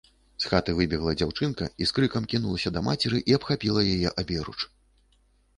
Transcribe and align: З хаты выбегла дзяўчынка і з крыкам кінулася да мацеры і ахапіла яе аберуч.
З 0.43 0.47
хаты 0.51 0.71
выбегла 0.77 1.11
дзяўчынка 1.19 1.67
і 1.69 1.83
з 1.91 1.95
крыкам 1.97 2.25
кінулася 2.33 2.73
да 2.79 2.83
мацеры 2.89 3.21
і 3.33 3.39
ахапіла 3.41 3.81
яе 3.93 4.17
аберуч. 4.23 4.59